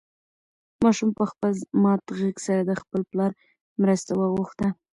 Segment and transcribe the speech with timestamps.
[0.83, 1.51] ماشوم په خپل
[1.83, 3.31] مات غږ سره د خپل پلار
[3.81, 4.67] مرسته وغوښته.